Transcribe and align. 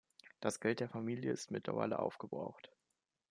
Das 0.39 0.59
Geld 0.59 0.79
der 0.79 0.89
Familie 0.89 1.31
ist 1.31 1.49
auch 1.49 1.51
mittlerweile 1.51 1.99
aufgebraucht. 1.99 2.71